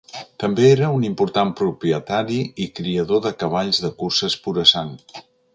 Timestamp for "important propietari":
1.09-2.39